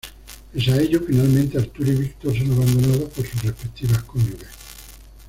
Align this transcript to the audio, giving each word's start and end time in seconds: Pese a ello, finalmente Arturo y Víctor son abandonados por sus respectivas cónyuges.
Pese 0.51 0.71
a 0.71 0.77
ello, 0.81 0.99
finalmente 1.05 1.59
Arturo 1.59 1.91
y 1.91 1.95
Víctor 1.95 2.35
son 2.35 2.53
abandonados 2.53 3.09
por 3.13 3.23
sus 3.23 3.43
respectivas 3.43 4.01
cónyuges. 4.05 4.49